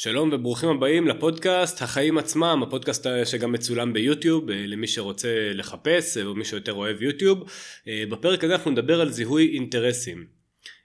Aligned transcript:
שלום 0.00 0.30
וברוכים 0.32 0.68
הבאים 0.68 1.08
לפודקאסט 1.08 1.82
החיים 1.82 2.18
עצמם, 2.18 2.62
הפודקאסט 2.66 3.06
שגם 3.24 3.52
מצולם 3.52 3.92
ביוטיוב 3.92 4.50
אה, 4.50 4.66
למי 4.66 4.86
שרוצה 4.86 5.50
לחפש 5.54 6.16
אה, 6.16 6.24
או 6.24 6.34
מי 6.34 6.44
שיותר 6.44 6.72
אוהב 6.72 7.02
יוטיוב. 7.02 7.44
אה, 7.88 8.04
בפרק 8.10 8.44
הזה 8.44 8.54
אנחנו 8.54 8.70
נדבר 8.70 9.00
על 9.00 9.10
זיהוי 9.10 9.54
אינטרסים. 9.54 10.26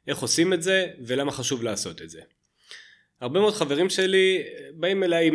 איך 0.07 0.19
עושים 0.19 0.53
את 0.53 0.63
זה 0.63 0.87
ולמה 1.05 1.31
חשוב 1.31 1.63
לעשות 1.63 2.01
את 2.01 2.09
זה. 2.09 2.21
הרבה 3.21 3.39
מאוד 3.39 3.53
חברים 3.53 3.89
שלי 3.89 4.43
באים 4.73 5.03
אליי 5.03 5.31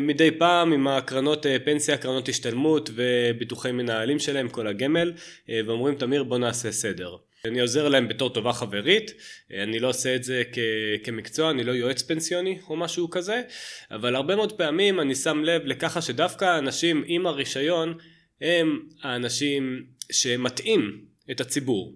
מדי 0.00 0.30
פעם 0.30 0.72
עם 0.72 0.88
הקרנות 0.88 1.46
פנסיה, 1.64 1.96
קרנות 1.96 2.28
השתלמות 2.28 2.90
וביטוחי 2.94 3.72
מנהלים 3.72 4.18
שלהם, 4.18 4.48
כל 4.48 4.66
הגמל, 4.66 5.12
ואומרים 5.48 5.94
תמיר 5.94 6.24
בוא 6.24 6.38
נעשה 6.38 6.72
סדר. 6.72 7.16
אני 7.44 7.60
עוזר 7.60 7.88
להם 7.88 8.08
בתור 8.08 8.30
טובה 8.30 8.52
חברית, 8.52 9.12
אני 9.62 9.78
לא 9.78 9.88
עושה 9.88 10.16
את 10.16 10.24
זה 10.24 10.42
כ- 10.52 10.58
כמקצוע, 11.04 11.50
אני 11.50 11.64
לא 11.64 11.72
יועץ 11.72 12.02
פנסיוני 12.02 12.58
או 12.68 12.76
משהו 12.76 13.10
כזה, 13.10 13.42
אבל 13.90 14.16
הרבה 14.16 14.36
מאוד 14.36 14.52
פעמים 14.52 15.00
אני 15.00 15.14
שם 15.14 15.44
לב 15.44 15.62
לככה 15.64 16.02
שדווקא 16.02 16.44
האנשים 16.44 17.04
עם 17.06 17.26
הרישיון 17.26 17.94
הם 18.40 18.80
האנשים 19.02 19.84
שמטעים 20.12 21.04
את 21.30 21.40
הציבור. 21.40 21.94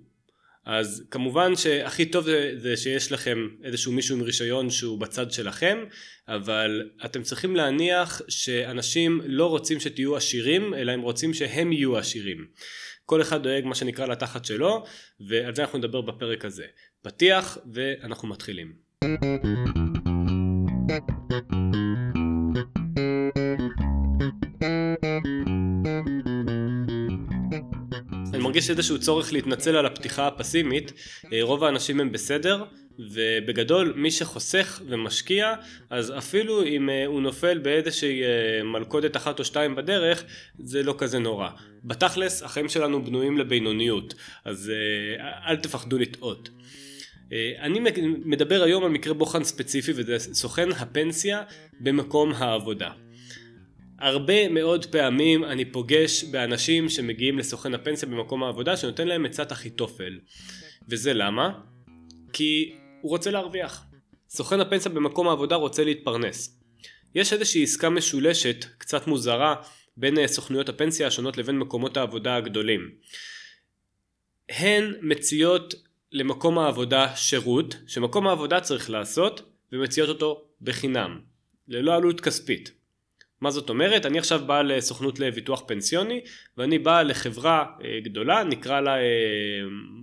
אז 0.66 1.04
כמובן 1.10 1.56
שהכי 1.56 2.06
טוב 2.06 2.24
זה, 2.24 2.52
זה 2.56 2.76
שיש 2.76 3.12
לכם 3.12 3.48
איזשהו 3.64 3.92
מישהו 3.92 4.16
עם 4.16 4.22
רישיון 4.22 4.70
שהוא 4.70 5.00
בצד 5.00 5.32
שלכם, 5.32 5.78
אבל 6.28 6.90
אתם 7.04 7.22
צריכים 7.22 7.56
להניח 7.56 8.22
שאנשים 8.28 9.20
לא 9.24 9.46
רוצים 9.46 9.80
שתהיו 9.80 10.16
עשירים, 10.16 10.74
אלא 10.74 10.92
הם 10.92 11.00
רוצים 11.00 11.34
שהם 11.34 11.72
יהיו 11.72 11.98
עשירים. 11.98 12.46
כל 13.06 13.22
אחד 13.22 13.42
דואג 13.42 13.64
מה 13.64 13.74
שנקרא 13.74 14.06
לתחת 14.06 14.44
שלו, 14.44 14.84
ועל 15.28 15.54
זה 15.54 15.62
אנחנו 15.62 15.78
נדבר 15.78 16.00
בפרק 16.00 16.44
הזה. 16.44 16.64
פתיח 17.02 17.58
ואנחנו 17.72 18.28
מתחילים. 18.28 18.72
מרגיש 28.44 28.70
איזשהו 28.70 28.98
צורך 28.98 29.32
להתנצל 29.32 29.76
על 29.76 29.86
הפתיחה 29.86 30.26
הפסימית, 30.26 30.92
אה, 31.32 31.38
רוב 31.42 31.64
האנשים 31.64 32.00
הם 32.00 32.12
בסדר, 32.12 32.64
ובגדול 32.98 33.92
מי 33.96 34.10
שחוסך 34.10 34.80
ומשקיע 34.88 35.54
אז 35.90 36.12
אפילו 36.18 36.64
אם 36.64 36.90
אה, 36.90 37.06
הוא 37.06 37.20
נופל 37.20 37.58
באיזושהי 37.58 38.22
אה, 38.22 38.62
מלכודת 38.64 39.16
אחת 39.16 39.38
או 39.38 39.44
שתיים 39.44 39.74
בדרך 39.74 40.24
זה 40.58 40.82
לא 40.82 40.94
כזה 40.98 41.18
נורא. 41.18 41.48
בתכלס 41.84 42.42
החיים 42.42 42.68
שלנו 42.68 43.04
בנויים 43.04 43.38
לבינוניות 43.38 44.14
אז 44.44 44.72
אל 45.46 45.56
תפחדו 45.56 45.98
לטעות. 45.98 46.50
אני 47.58 47.80
מדבר 48.24 48.62
היום 48.62 48.84
על 48.84 48.90
מקרה 48.90 49.14
בוחן 49.14 49.44
ספציפי 49.44 49.92
וזה 49.96 50.18
סוכן 50.18 50.72
הפנסיה 50.72 51.42
במקום 51.80 52.32
העבודה. 52.32 52.90
הרבה 54.04 54.48
מאוד 54.48 54.86
פעמים 54.86 55.44
אני 55.44 55.64
פוגש 55.64 56.24
באנשים 56.24 56.88
שמגיעים 56.88 57.38
לסוכן 57.38 57.74
הפנסיה 57.74 58.08
במקום 58.08 58.42
העבודה 58.42 58.76
שנותן 58.76 59.08
להם 59.08 59.26
עצת 59.26 59.52
אחיתופל. 59.52 60.18
וזה 60.88 61.14
למה? 61.14 61.60
כי 62.32 62.74
הוא 63.00 63.10
רוצה 63.10 63.30
להרוויח. 63.30 63.84
סוכן 64.28 64.60
הפנסיה 64.60 64.90
במקום 64.92 65.28
העבודה 65.28 65.56
רוצה 65.56 65.84
להתפרנס. 65.84 66.60
יש 67.14 67.32
איזושהי 67.32 67.62
עסקה 67.62 67.90
משולשת, 67.90 68.64
קצת 68.78 69.06
מוזרה, 69.06 69.54
בין 69.96 70.18
אה, 70.18 70.28
סוכנויות 70.28 70.68
הפנסיה 70.68 71.06
השונות 71.06 71.36
לבין 71.36 71.58
מקומות 71.58 71.96
העבודה 71.96 72.36
הגדולים. 72.36 72.90
הן 74.48 74.94
מציעות 75.02 75.74
למקום 76.12 76.58
העבודה 76.58 77.16
שירות 77.16 77.76
שמקום 77.86 78.26
העבודה 78.26 78.60
צריך 78.60 78.90
לעשות 78.90 79.52
ומציעות 79.72 80.08
אותו 80.08 80.44
בחינם, 80.60 81.20
ללא 81.68 81.94
עלות 81.94 82.20
כספית. 82.20 82.83
מה 83.44 83.50
זאת 83.50 83.68
אומרת? 83.68 84.06
אני 84.06 84.18
עכשיו 84.18 84.40
בא 84.46 84.62
לסוכנות 84.62 85.20
לביטוח 85.20 85.62
פנסיוני 85.66 86.20
ואני 86.56 86.78
בא 86.78 87.02
לחברה 87.02 87.64
אה, 87.84 88.00
גדולה 88.02 88.44
נקרא 88.44 88.80
לה 88.80 88.96
אה, 88.96 89.02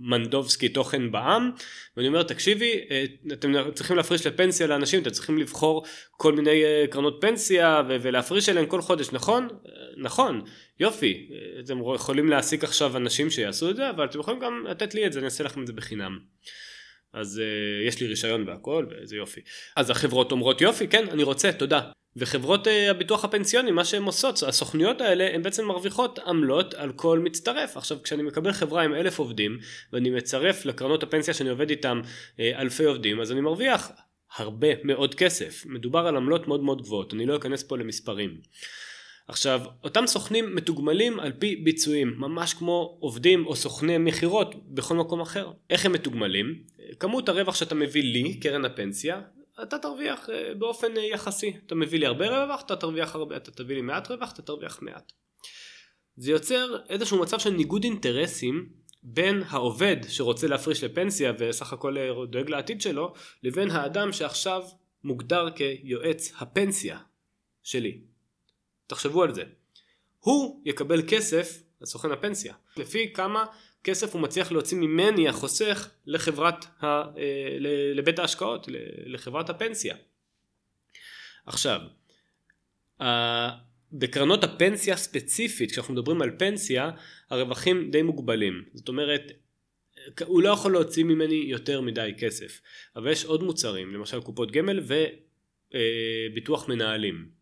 מנדובסקי 0.02 0.68
תוכן 0.68 1.12
בע"מ 1.12 1.50
ואני 1.96 2.08
אומר 2.08 2.22
תקשיבי 2.22 2.80
אה, 2.90 3.04
אתם 3.32 3.52
צריכים 3.74 3.96
להפריש 3.96 4.26
לפנסיה 4.26 4.66
לאנשים 4.66 5.02
אתם 5.02 5.10
צריכים 5.10 5.38
לבחור 5.38 5.84
כל 6.10 6.32
מיני 6.32 6.62
קרנות 6.90 7.18
פנסיה 7.20 7.82
ולהפריש 7.88 8.48
אליהם 8.48 8.66
כל 8.66 8.80
חודש 8.82 9.08
נכון? 9.12 9.48
נכון 9.96 10.42
יופי 10.80 11.28
אתם 11.64 11.78
יכולים 11.94 12.28
להעסיק 12.28 12.64
עכשיו 12.64 12.96
אנשים 12.96 13.30
שיעשו 13.30 13.70
את 13.70 13.76
זה 13.76 13.90
אבל 13.90 14.04
אתם 14.04 14.20
יכולים 14.20 14.40
גם 14.40 14.64
לתת 14.68 14.94
לי 14.94 15.06
את 15.06 15.12
זה 15.12 15.18
אני 15.18 15.24
אעשה 15.24 15.44
לכם 15.44 15.62
את 15.62 15.66
זה 15.66 15.72
בחינם. 15.72 16.18
אז 17.12 17.42
יש 17.86 18.00
לי 18.00 18.06
רישיון 18.06 18.48
והכל 18.48 18.86
ואיזה 18.90 19.16
יופי. 19.16 19.40
אז 19.76 19.90
החברות 19.90 20.32
אומרות 20.32 20.60
יופי 20.60 20.88
כן 20.88 21.08
אני 21.08 21.22
רוצה 21.22 21.52
תודה. 21.52 21.80
וחברות 22.16 22.68
אה, 22.68 22.90
הביטוח 22.90 23.24
הפנסיוני 23.24 23.70
מה 23.70 23.84
שהן 23.84 24.02
עושות 24.02 24.42
הסוכנויות 24.42 25.00
האלה 25.00 25.34
הן 25.34 25.42
בעצם 25.42 25.66
מרוויחות 25.66 26.18
עמלות 26.18 26.74
על 26.74 26.92
כל 26.92 27.18
מצטרף. 27.18 27.76
עכשיו 27.76 28.02
כשאני 28.02 28.22
מקבל 28.22 28.52
חברה 28.52 28.82
עם 28.82 28.94
אלף 28.94 29.18
עובדים 29.18 29.58
ואני 29.92 30.10
מצרף 30.10 30.64
לקרנות 30.64 31.02
הפנסיה 31.02 31.34
שאני 31.34 31.50
עובד 31.50 31.70
איתם 31.70 32.00
אה, 32.40 32.60
אלפי 32.60 32.84
עובדים 32.84 33.20
אז 33.20 33.32
אני 33.32 33.40
מרוויח 33.40 33.90
הרבה 34.36 34.68
מאוד 34.84 35.14
כסף. 35.14 35.62
מדובר 35.66 36.06
על 36.06 36.16
עמלות 36.16 36.48
מאוד 36.48 36.62
מאוד 36.62 36.82
גבוהות 36.82 37.14
אני 37.14 37.26
לא 37.26 37.36
אכנס 37.36 37.62
פה 37.62 37.76
למספרים. 37.76 38.40
עכשיו 39.28 39.60
אותם 39.84 40.06
סוכנים 40.06 40.54
מתוגמלים 40.54 41.20
על 41.20 41.32
פי 41.32 41.56
ביצועים 41.56 42.14
ממש 42.18 42.54
כמו 42.54 42.96
עובדים 43.00 43.46
או 43.46 43.56
סוכני 43.56 43.98
מכירות 43.98 44.54
בכל 44.68 44.96
מקום 44.96 45.20
אחר. 45.20 45.50
איך 45.70 45.86
הם 45.86 45.92
מתוגמלים? 45.92 46.62
כמות 47.00 47.28
הרווח 47.28 47.54
שאתה 47.54 47.74
מביא 47.74 48.02
לי 48.02 48.34
קרן 48.40 48.64
הפנסיה 48.64 49.20
אתה 49.62 49.78
תרוויח 49.78 50.30
אה, 50.30 50.54
באופן 50.54 50.96
אה, 50.96 51.02
יחסי. 51.02 51.56
אתה 51.66 51.74
מביא 51.74 51.98
לי 51.98 52.06
הרבה 52.06 52.44
רווח, 52.44 52.60
אתה 52.60 52.76
תרוויח 52.76 53.14
הרבה, 53.14 53.36
אתה 53.36 53.50
תביא 53.50 53.76
לי 53.76 53.82
מעט 53.82 54.10
רווח, 54.10 54.32
אתה 54.32 54.42
תרוויח 54.42 54.82
מעט. 54.82 55.12
זה 56.16 56.30
יוצר 56.30 56.76
איזשהו 56.88 57.18
מצב 57.18 57.38
של 57.38 57.50
ניגוד 57.50 57.84
אינטרסים 57.84 58.68
בין 59.02 59.42
העובד 59.48 59.96
שרוצה 60.08 60.46
להפריש 60.46 60.84
לפנסיה 60.84 61.32
וסך 61.38 61.72
הכל 61.72 61.98
אה, 61.98 62.10
דואג 62.30 62.50
לעתיד 62.50 62.80
שלו, 62.80 63.14
לבין 63.42 63.70
האדם 63.70 64.12
שעכשיו 64.12 64.62
מוגדר 65.04 65.50
כיועץ 65.50 66.32
הפנסיה 66.38 66.98
שלי. 67.62 68.00
תחשבו 68.86 69.22
על 69.22 69.34
זה. 69.34 69.42
הוא 70.18 70.62
יקבל 70.64 71.02
כסף 71.08 71.62
לסוכן 71.80 72.10
הפנסיה, 72.10 72.54
לפי 72.76 73.12
כמה 73.12 73.44
כסף 73.84 74.14
הוא 74.14 74.22
מצליח 74.22 74.52
להוציא 74.52 74.78
ממני 74.78 75.28
החוסך 75.28 75.90
לחברת, 76.06 76.64
ה, 76.64 76.86
אה, 76.86 77.56
לבית 77.94 78.18
ההשקעות, 78.18 78.66
לחברת 79.06 79.50
הפנסיה. 79.50 79.96
עכשיו, 81.46 81.80
בקרנות 83.92 84.44
הפנסיה 84.44 84.96
ספציפית, 84.96 85.70
כשאנחנו 85.70 85.94
מדברים 85.94 86.22
על 86.22 86.30
פנסיה, 86.38 86.90
הרווחים 87.30 87.90
די 87.90 88.02
מוגבלים. 88.02 88.64
זאת 88.74 88.88
אומרת, 88.88 89.32
הוא 90.24 90.42
לא 90.42 90.48
יכול 90.48 90.72
להוציא 90.72 91.04
ממני 91.04 91.44
יותר 91.46 91.80
מדי 91.80 92.10
כסף. 92.18 92.60
אבל 92.96 93.10
יש 93.10 93.24
עוד 93.24 93.42
מוצרים, 93.42 93.94
למשל 93.94 94.20
קופות 94.20 94.50
גמל 94.50 94.80
וביטוח 95.70 96.68
מנהלים. 96.68 97.41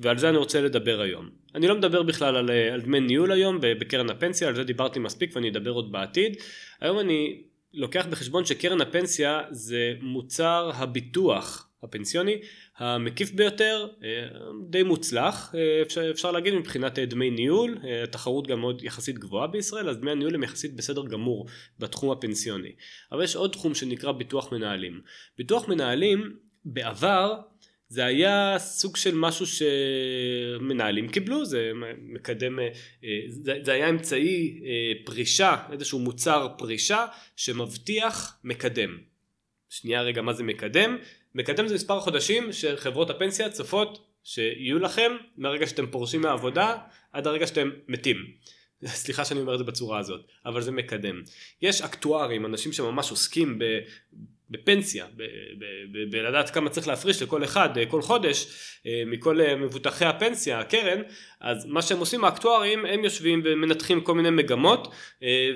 ועל 0.00 0.18
זה 0.18 0.28
אני 0.28 0.36
רוצה 0.36 0.60
לדבר 0.60 1.00
היום. 1.00 1.28
אני 1.54 1.68
לא 1.68 1.74
מדבר 1.74 2.02
בכלל 2.02 2.36
על, 2.36 2.50
אה, 2.50 2.74
על 2.74 2.80
דמי 2.80 3.00
ניהול 3.00 3.32
היום 3.32 3.58
בקרן 3.60 4.10
הפנסיה, 4.10 4.48
על 4.48 4.54
זה 4.54 4.64
דיברתי 4.64 4.98
מספיק 4.98 5.36
ואני 5.36 5.48
אדבר 5.48 5.70
עוד 5.70 5.92
בעתיד. 5.92 6.36
היום 6.80 6.98
אני 6.98 7.42
לוקח 7.74 8.06
בחשבון 8.10 8.44
שקרן 8.44 8.80
הפנסיה 8.80 9.42
זה 9.50 9.94
מוצר 10.00 10.70
הביטוח 10.74 11.66
הפנסיוני 11.82 12.38
המקיף 12.76 13.32
ביותר, 13.32 13.88
אה, 14.04 14.08
די 14.68 14.82
מוצלח, 14.82 15.54
אה, 15.54 15.82
אפשר, 15.82 16.10
אפשר 16.10 16.30
להגיד 16.30 16.54
מבחינת 16.54 16.98
דמי 16.98 17.30
ניהול, 17.30 17.78
התחרות 18.04 18.46
גם 18.46 18.60
מאוד 18.60 18.84
יחסית 18.84 19.18
גבוהה 19.18 19.46
בישראל, 19.46 19.88
אז 19.88 19.96
דמי 19.96 20.10
הניהול 20.10 20.34
הם 20.34 20.42
יחסית 20.42 20.76
בסדר 20.76 21.06
גמור 21.06 21.46
בתחום 21.78 22.10
הפנסיוני. 22.10 22.72
אבל 23.12 23.24
יש 23.24 23.36
עוד 23.36 23.52
תחום 23.52 23.74
שנקרא 23.74 24.12
ביטוח 24.12 24.52
מנהלים. 24.52 25.00
ביטוח 25.38 25.68
מנהלים 25.68 26.36
בעבר 26.64 27.40
זה 27.90 28.04
היה 28.04 28.56
סוג 28.58 28.96
של 28.96 29.14
משהו 29.14 29.46
שמנהלים 29.46 31.08
קיבלו, 31.08 31.44
זה 31.44 31.72
מקדם, 31.98 32.58
אה, 32.58 32.68
זה, 33.62 33.72
היה 33.72 33.88
אמצעי 33.88 34.60
אה, 34.64 34.92
פרישה, 35.04 35.56
איזשהו 35.72 35.98
מוצר 35.98 36.48
פרישה 36.58 37.06
שמבטיח 37.36 38.38
מקדם. 38.44 38.98
שנייה 39.68 40.02
רגע, 40.02 40.22
מה 40.22 40.32
זה 40.32 40.42
מקדם? 40.42 40.96
מקדם 41.34 41.68
זה 41.68 41.74
מספר 41.74 42.00
חודשים 42.00 42.52
שחברות 42.52 43.10
הפנסיה 43.10 43.50
צופות 43.50 44.06
שיהיו 44.24 44.78
לכם 44.78 45.12
מהרגע 45.36 45.66
שאתם 45.66 45.86
פורשים 45.86 46.20
מהעבודה 46.20 46.76
עד 47.12 47.26
הרגע 47.26 47.46
שאתם 47.46 47.70
מתים. 47.88 48.16
סליחה 48.86 49.24
שאני 49.24 49.40
אומר 49.40 49.54
את 49.54 49.58
זה 49.58 49.64
בצורה 49.64 49.98
הזאת, 49.98 50.20
אבל 50.46 50.60
זה 50.60 50.70
מקדם. 50.70 51.22
יש 51.62 51.82
אקטוארים, 51.82 52.46
אנשים 52.46 52.72
שממש 52.72 53.10
עוסקים 53.10 53.58
בפנסיה, 54.50 55.06
בלדעת 56.10 56.50
כמה 56.50 56.70
צריך 56.70 56.88
להפריש 56.88 57.22
לכל 57.22 57.44
אחד 57.44 57.78
אה, 57.78 57.86
כל 57.86 58.02
חודש 58.02 58.46
אה, 58.86 59.02
מכל 59.06 59.40
אה, 59.40 59.56
מבוטחי 59.56 60.04
הפנסיה, 60.04 60.60
הקרן, 60.60 61.02
אז 61.40 61.66
מה 61.66 61.82
שהם 61.82 61.98
עושים 61.98 62.24
האקטוארים, 62.24 62.86
הם 62.86 63.04
יושבים 63.04 63.42
ומנתחים 63.44 64.00
כל 64.00 64.14
מיני 64.14 64.30
מגמות 64.30 64.94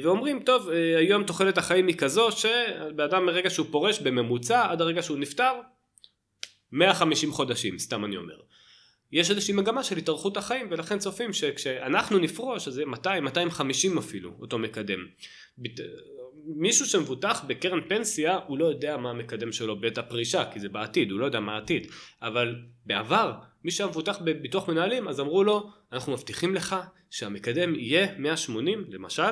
ואומרים 0.02 0.42
טוב 0.42 0.68
היום 0.98 1.24
תוחלת 1.24 1.58
החיים 1.58 1.86
היא 1.86 1.96
כזו 1.96 2.28
שבאדם 2.32 3.26
מרגע 3.26 3.50
שהוא 3.50 3.66
פורש 3.70 3.98
בממוצע 3.98 4.70
עד 4.70 4.80
הרגע 4.80 5.02
שהוא 5.02 5.18
נפטר 5.18 5.52
150 6.72 7.32
חודשים, 7.32 7.78
סתם 7.78 8.04
אני 8.04 8.16
אומר. 8.16 8.34
יש 9.12 9.30
איזושהי 9.30 9.54
מגמה 9.54 9.82
של 9.84 9.96
התארכות 9.96 10.36
החיים 10.36 10.66
ולכן 10.70 10.98
צופים 10.98 11.32
שכשאנחנו 11.32 12.18
נפרוש 12.18 12.68
אז 12.68 12.74
זה 12.74 12.84
200, 12.86 13.24
250 13.24 13.98
אפילו 13.98 14.32
אותו 14.40 14.58
מקדם. 14.58 15.06
מישהו 16.46 16.86
שמבוטח 16.86 17.44
בקרן 17.46 17.80
פנסיה 17.88 18.38
הוא 18.46 18.58
לא 18.58 18.64
יודע 18.64 18.96
מה 18.96 19.10
המקדם 19.10 19.52
שלו 19.52 19.80
בעת 19.80 19.98
הפרישה 19.98 20.44
כי 20.52 20.60
זה 20.60 20.68
בעתיד 20.68 21.10
הוא 21.10 21.20
לא 21.20 21.24
יודע 21.24 21.40
מה 21.40 21.54
העתיד 21.54 21.86
אבל 22.22 22.56
בעבר 22.86 23.32
מי 23.64 23.70
שהיה 23.70 23.90
מבוטח 23.90 24.18
בביטוח 24.24 24.68
מנהלים 24.68 25.08
אז 25.08 25.20
אמרו 25.20 25.44
לו 25.44 25.70
אנחנו 25.92 26.12
מבטיחים 26.12 26.54
לך 26.54 26.76
שהמקדם 27.10 27.74
יהיה 27.74 28.18
180 28.18 28.84
למשל 28.88 29.22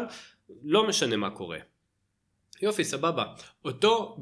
לא 0.63 0.89
משנה 0.89 1.17
מה 1.17 1.31
קורה. 1.31 1.59
יופי 2.63 2.85
סבבה 2.85 3.25
אותו 3.65 4.17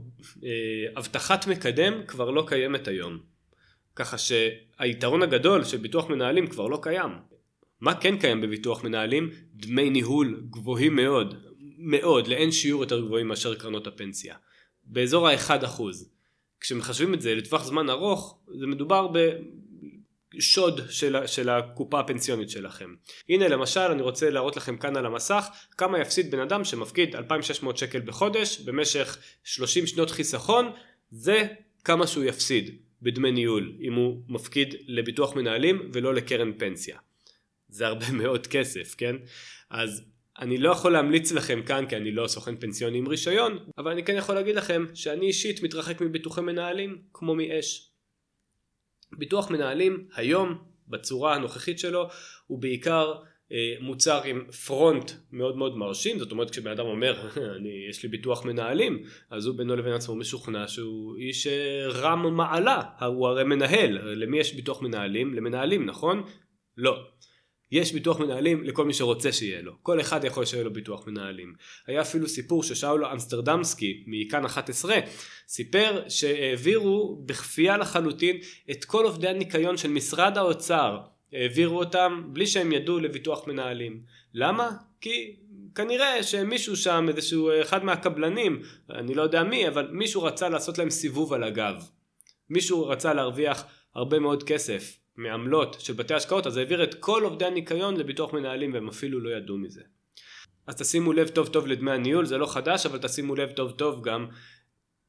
אה, 0.44 0.50
הבטחת 0.96 1.46
מקדם 1.46 2.06
כבר 2.06 2.30
לא 2.30 2.44
קיימת 2.48 2.88
היום 2.88 3.18
ככה 3.96 4.16
שהיתרון 4.18 5.22
הגדול 5.22 5.64
של 5.64 5.76
ביטוח 5.76 6.10
מנהלים 6.10 6.46
כבר 6.46 6.66
לא 6.66 6.78
קיים. 6.82 7.10
מה 7.80 8.00
כן 8.00 8.18
קיים 8.18 8.40
בביטוח 8.40 8.84
מנהלים? 8.84 9.30
דמי 9.54 9.90
ניהול 9.90 10.42
גבוהים 10.50 10.96
מאוד, 10.96 11.49
מאוד, 11.82 12.26
לאין 12.26 12.52
שיעור 12.52 12.82
יותר 12.82 13.00
גבוהים 13.00 13.28
מאשר 13.28 13.54
קרנות 13.54 13.86
הפנסיה. 13.86 14.36
באזור 14.84 15.28
ה-1%. 15.28 15.82
כשמחשבים 16.60 17.14
את 17.14 17.20
זה 17.20 17.34
לטווח 17.34 17.64
זמן 17.64 17.90
ארוך, 17.90 18.38
זה 18.58 18.66
מדובר 18.66 19.08
בשוד 20.34 20.80
של, 20.90 21.26
של 21.26 21.48
הקופה 21.48 22.00
הפנסיונית 22.00 22.50
שלכם. 22.50 22.94
הנה 23.28 23.48
למשל 23.48 23.80
אני 23.80 24.02
רוצה 24.02 24.30
להראות 24.30 24.56
לכם 24.56 24.76
כאן 24.76 24.96
על 24.96 25.06
המסך 25.06 25.46
כמה 25.78 26.00
יפסיד 26.00 26.30
בן 26.30 26.40
אדם 26.40 26.64
שמפקיד 26.64 27.16
2,600 27.16 27.76
שקל 27.76 28.00
בחודש 28.00 28.60
במשך 28.60 29.18
30 29.44 29.86
שנות 29.86 30.10
חיסכון, 30.10 30.72
זה 31.10 31.46
כמה 31.84 32.06
שהוא 32.06 32.24
יפסיד. 32.24 32.76
בדמי 33.02 33.32
ניהול 33.32 33.76
אם 33.80 33.94
הוא 33.94 34.22
מפקיד 34.28 34.74
לביטוח 34.86 35.36
מנהלים 35.36 35.90
ולא 35.92 36.14
לקרן 36.14 36.52
פנסיה. 36.58 36.98
זה 37.68 37.86
הרבה 37.86 38.10
מאוד 38.12 38.46
כסף, 38.46 38.94
כן? 38.98 39.16
אז 39.70 40.02
אני 40.40 40.58
לא 40.58 40.70
יכול 40.70 40.92
להמליץ 40.92 41.32
לכם 41.32 41.62
כאן 41.62 41.86
כי 41.88 41.96
אני 41.96 42.12
לא 42.12 42.26
סוכן 42.26 42.56
פנסיוני 42.56 42.98
עם 42.98 43.08
רישיון, 43.08 43.58
אבל 43.78 43.90
אני 43.90 44.04
כן 44.04 44.16
יכול 44.16 44.34
להגיד 44.34 44.56
לכם 44.56 44.84
שאני 44.94 45.26
אישית 45.26 45.62
מתרחק 45.62 46.00
מביטוחי 46.00 46.40
מנהלים 46.40 47.02
כמו 47.12 47.34
מאש. 47.34 47.90
ביטוח 49.18 49.50
מנהלים 49.50 50.08
היום 50.14 50.58
בצורה 50.88 51.34
הנוכחית 51.34 51.78
שלו 51.78 52.08
הוא 52.46 52.58
בעיקר 52.58 53.14
אה, 53.52 53.74
מוצר 53.80 54.22
עם 54.24 54.50
פרונט 54.66 55.10
מאוד 55.32 55.56
מאוד 55.56 55.76
מרשים, 55.76 56.18
זאת 56.18 56.30
אומרת 56.30 56.50
כשבן 56.50 56.70
אדם 56.70 56.86
אומר 56.86 57.28
אני, 57.56 57.86
יש 57.90 58.02
לי 58.02 58.08
ביטוח 58.08 58.44
מנהלים, 58.44 59.02
אז 59.30 59.46
הוא 59.46 59.56
בינו 59.56 59.76
לבין 59.76 59.92
עצמו 59.92 60.14
משוכנע 60.14 60.68
שהוא 60.68 61.16
איש 61.16 61.46
אה, 61.46 61.88
רם 61.88 62.36
מעלה, 62.36 62.82
הוא 63.00 63.28
הרי 63.28 63.44
מנהל, 63.44 63.98
למי 64.14 64.38
יש 64.38 64.54
ביטוח 64.54 64.82
מנהלים? 64.82 65.34
למנהלים, 65.34 65.86
נכון? 65.86 66.22
לא. 66.76 67.06
יש 67.72 67.92
ביטוח 67.92 68.20
מנהלים 68.20 68.64
לכל 68.64 68.84
מי 68.84 68.94
שרוצה 68.94 69.32
שיהיה 69.32 69.62
לו. 69.62 69.72
כל 69.82 70.00
אחד 70.00 70.24
יכול 70.24 70.44
שיהיה 70.44 70.64
לו 70.64 70.72
ביטוח 70.72 71.06
מנהלים. 71.06 71.54
היה 71.86 72.00
אפילו 72.00 72.28
סיפור 72.28 72.62
ששאולו 72.62 73.12
אמסטרדמסקי 73.12 74.04
מכאן 74.06 74.44
11 74.44 74.96
סיפר 75.48 76.02
שהעבירו 76.08 77.22
בכפייה 77.26 77.76
לחלוטין 77.76 78.36
את 78.70 78.84
כל 78.84 79.04
עובדי 79.04 79.28
הניקיון 79.28 79.76
של 79.76 79.88
משרד 79.90 80.38
האוצר 80.38 80.98
העבירו 81.32 81.78
אותם 81.78 82.22
בלי 82.26 82.46
שהם 82.46 82.72
ידעו 82.72 82.98
לביטוח 82.98 83.46
מנהלים. 83.46 84.02
למה? 84.34 84.70
כי 85.00 85.36
כנראה 85.74 86.22
שמישהו 86.22 86.76
שם, 86.76 87.06
איזשהו 87.08 87.50
אחד 87.62 87.84
מהקבלנים, 87.84 88.62
אני 88.90 89.14
לא 89.14 89.22
יודע 89.22 89.42
מי, 89.42 89.68
אבל 89.68 89.88
מישהו 89.92 90.22
רצה 90.22 90.48
לעשות 90.48 90.78
להם 90.78 90.90
סיבוב 90.90 91.32
על 91.32 91.44
הגב. 91.44 91.84
מישהו 92.50 92.88
רצה 92.88 93.14
להרוויח 93.14 93.64
הרבה 93.94 94.18
מאוד 94.18 94.42
כסף 94.42 94.96
מעמלות 95.22 95.76
של 95.80 95.92
בתי 95.92 96.14
השקעות, 96.14 96.46
אז 96.46 96.56
העביר 96.56 96.84
את 96.84 96.94
כל 96.94 97.22
עובדי 97.24 97.44
הניקיון 97.44 97.96
לביטוח 97.96 98.32
מנהלים 98.32 98.74
והם 98.74 98.88
אפילו 98.88 99.20
לא 99.20 99.30
ידעו 99.30 99.58
מזה. 99.58 99.82
אז 100.66 100.76
תשימו 100.76 101.12
לב 101.12 101.28
טוב 101.28 101.48
טוב 101.48 101.66
לדמי 101.66 101.90
הניהול, 101.90 102.26
זה 102.26 102.38
לא 102.38 102.46
חדש, 102.46 102.86
אבל 102.86 102.98
תשימו 102.98 103.34
לב 103.34 103.50
טוב 103.50 103.70
טוב 103.70 104.02
גם 104.02 104.26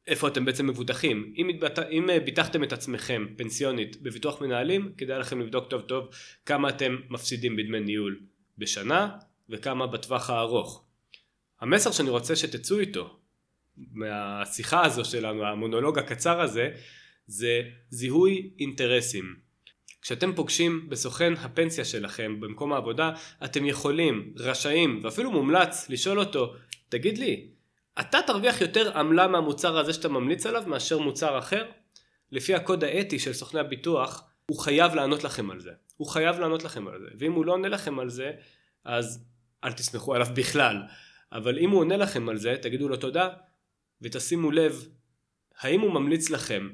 איפה 0.07 0.27
אתם 0.27 0.45
בעצם 0.45 0.67
מבוטחים. 0.67 1.33
אם, 1.37 1.49
התבט... 1.49 1.79
אם 1.79 2.09
אה, 2.09 2.19
ביטחתם 2.19 2.63
את 2.63 2.73
עצמכם 2.73 3.25
פנסיונית 3.37 4.01
בביטוח 4.01 4.41
מנהלים, 4.41 4.93
כדאי 4.97 5.19
לכם 5.19 5.41
לבדוק 5.41 5.69
טוב 5.69 5.81
טוב 5.81 6.09
כמה 6.45 6.69
אתם 6.69 6.97
מפסידים 7.09 7.55
בדמי 7.55 7.79
ניהול 7.79 8.19
בשנה 8.57 9.17
וכמה 9.49 9.87
בטווח 9.87 10.29
הארוך. 10.29 10.85
המסר 11.61 11.91
שאני 11.91 12.09
רוצה 12.09 12.35
שתצאו 12.35 12.79
איתו 12.79 13.19
מהשיחה 13.77 14.85
הזו 14.85 15.05
שלנו, 15.05 15.45
המונולוג 15.45 15.99
הקצר 15.99 16.41
הזה, 16.41 16.69
זה 17.27 17.61
זיהוי 17.89 18.51
אינטרסים. 18.59 19.50
כשאתם 20.01 20.33
פוגשים 20.35 20.89
בסוכן 20.89 21.33
הפנסיה 21.33 21.85
שלכם 21.85 22.39
במקום 22.39 22.73
העבודה, 22.73 23.11
אתם 23.45 23.65
יכולים, 23.65 24.33
רשאים 24.37 24.99
ואפילו 25.03 25.31
מומלץ 25.31 25.89
לשאול 25.89 26.19
אותו, 26.19 26.53
תגיד 26.89 27.17
לי, 27.17 27.47
אתה 27.99 28.19
תרוויח 28.27 28.61
יותר 28.61 28.97
עמלה 28.97 29.27
מהמוצר 29.27 29.77
הזה 29.77 29.93
שאתה 29.93 30.09
ממליץ 30.09 30.45
עליו 30.45 30.63
מאשר 30.67 30.99
מוצר 30.99 31.39
אחר? 31.39 31.65
לפי 32.31 32.55
הקוד 32.55 32.83
האתי 32.83 33.19
של 33.19 33.33
סוכני 33.33 33.59
הביטוח, 33.59 34.23
הוא 34.45 34.59
חייב 34.59 34.95
לענות 34.95 35.23
לכם 35.23 35.51
על 35.51 35.59
זה. 35.59 35.71
הוא 35.97 36.07
חייב 36.07 36.39
לענות 36.39 36.63
לכם 36.63 36.87
על 36.87 36.99
זה. 36.99 37.07
ואם 37.19 37.31
הוא 37.31 37.45
לא 37.45 37.53
עונה 37.53 37.67
לכם 37.67 37.99
על 37.99 38.09
זה, 38.09 38.31
אז 38.85 39.25
אל 39.63 39.71
תסמכו 39.71 40.15
עליו 40.15 40.27
בכלל. 40.35 40.81
אבל 41.31 41.59
אם 41.59 41.69
הוא 41.69 41.79
עונה 41.79 41.97
לכם 41.97 42.29
על 42.29 42.37
זה, 42.37 42.55
תגידו 42.61 42.89
לו 42.89 42.97
תודה, 42.97 43.29
ותשימו 44.01 44.51
לב, 44.51 44.85
האם 45.59 45.81
הוא 45.81 45.91
ממליץ 45.93 46.29
לכם 46.29 46.69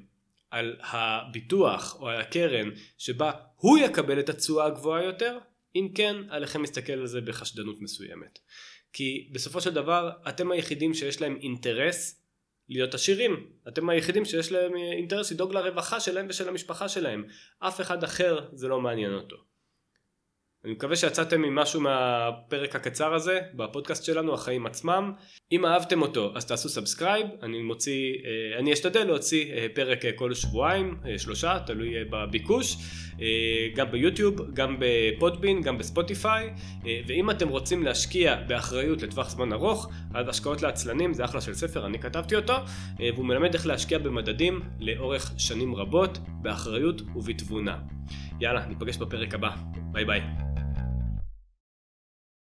על 0.51 0.75
הביטוח 0.81 1.97
או 1.99 2.07
על 2.07 2.21
הקרן 2.21 2.69
שבה 2.97 3.31
הוא 3.55 3.77
יקבל 3.77 4.19
את 4.19 4.29
התשואה 4.29 4.65
הגבוהה 4.65 5.03
יותר? 5.03 5.37
אם 5.75 5.89
כן, 5.95 6.15
עליכם 6.29 6.61
להסתכל 6.61 6.93
על 6.93 7.07
זה 7.07 7.21
בחשדנות 7.21 7.81
מסוימת. 7.81 8.39
כי 8.93 9.29
בסופו 9.31 9.61
של 9.61 9.73
דבר 9.73 10.09
אתם 10.29 10.51
היחידים 10.51 10.93
שיש 10.93 11.21
להם 11.21 11.37
אינטרס 11.41 12.21
להיות 12.69 12.93
עשירים. 12.93 13.49
אתם 13.67 13.89
היחידים 13.89 14.25
שיש 14.25 14.51
להם 14.51 14.75
אינטרס 14.75 15.31
לדאוג 15.31 15.53
לרווחה 15.53 15.99
שלהם 15.99 16.25
ושל 16.29 16.49
המשפחה 16.49 16.89
שלהם. 16.89 17.25
אף 17.59 17.81
אחד 17.81 18.03
אחר 18.03 18.49
זה 18.53 18.67
לא 18.67 18.81
מעניין 18.81 19.13
אותו. 19.13 19.46
אני 20.67 20.73
מקווה 20.73 20.95
שיצאתם 20.95 21.43
עם 21.43 21.55
משהו 21.55 21.81
מהפרק 21.81 22.75
הקצר 22.75 23.13
הזה 23.13 23.39
בפודקאסט 23.53 24.03
שלנו 24.03 24.33
החיים 24.33 24.65
עצמם. 24.65 25.11
אם 25.51 25.65
אהבתם 25.65 26.01
אותו 26.01 26.31
אז 26.35 26.45
תעשו 26.45 26.69
subscribe. 26.69 27.27
אני 27.43 27.61
מוציא 27.61 28.13
אה, 28.13 28.59
אני 28.59 28.73
אשתדל 28.73 29.03
להוציא 29.03 29.53
אה, 29.53 29.67
פרק 29.73 30.05
אה, 30.05 30.11
כל 30.11 30.33
שבועיים 30.33 30.97
שלושה 31.17 31.59
תלוי 31.65 31.93
בביקוש. 32.09 32.75
גם 33.75 33.91
ביוטיוב 33.91 34.53
גם 34.53 34.77
בפודבין 34.79 35.61
גם 35.61 35.77
בספוטיפיי. 35.77 36.49
ואם 37.07 37.29
אתם 37.29 37.49
רוצים 37.49 37.83
להשקיע 37.83 38.35
באחריות 38.47 39.01
לטווח 39.01 39.29
זמן 39.29 39.53
ארוך 39.53 39.89
אז 40.13 40.29
השקעות 40.29 40.61
לעצלנים 40.61 41.13
זה 41.13 41.25
אחלה 41.25 41.41
של 41.41 41.53
ספר 41.53 41.85
אני 41.85 41.99
כתבתי 41.99 42.35
אותו. 42.35 42.53
והוא 42.99 43.25
מלמד 43.25 43.53
איך 43.53 43.67
להשקיע 43.67 43.97
במדדים 43.97 44.61
לאורך 44.79 45.33
שנים 45.37 45.75
רבות 45.75 46.17
באחריות 46.41 47.01
ובתבונה. 47.15 47.77
יאללה 48.41 48.65
ניפגש 48.65 48.97
בפרק 48.97 49.33
הבא. 49.33 49.49
ביי 49.91 50.05
ביי 50.05 50.46